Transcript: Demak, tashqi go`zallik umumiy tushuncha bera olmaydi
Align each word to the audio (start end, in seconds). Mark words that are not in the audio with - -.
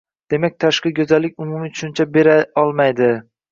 Demak, 0.33 0.55
tashqi 0.63 0.91
go`zallik 1.01 1.45
umumiy 1.45 1.73
tushuncha 1.77 2.09
bera 2.19 2.37
olmaydi 2.65 3.15